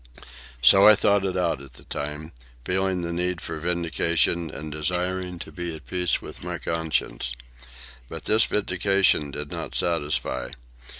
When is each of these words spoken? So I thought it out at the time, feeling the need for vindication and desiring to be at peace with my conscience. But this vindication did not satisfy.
So 0.63 0.87
I 0.87 0.95
thought 0.95 1.23
it 1.25 1.37
out 1.37 1.61
at 1.61 1.73
the 1.73 1.83
time, 1.83 2.31
feeling 2.65 3.03
the 3.03 3.13
need 3.13 3.39
for 3.39 3.59
vindication 3.59 4.49
and 4.49 4.71
desiring 4.71 5.37
to 5.37 5.51
be 5.51 5.75
at 5.75 5.85
peace 5.85 6.23
with 6.23 6.43
my 6.43 6.57
conscience. 6.57 7.33
But 8.09 8.25
this 8.25 8.45
vindication 8.45 9.29
did 9.29 9.51
not 9.51 9.75
satisfy. 9.75 10.53